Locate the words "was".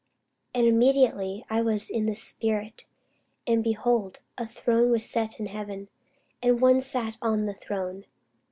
1.61-1.87, 4.89-5.05